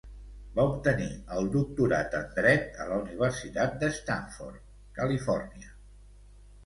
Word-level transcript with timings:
Va 0.59 0.63
obtenir 0.69 1.09
el 1.35 1.49
doctorat 1.55 2.17
en 2.21 2.25
dret 2.39 2.81
a 2.85 2.89
la 2.93 2.97
Universitat 3.03 3.77
de 3.85 3.91
Stanford, 4.01 4.61
Califòrnia. 5.03 5.71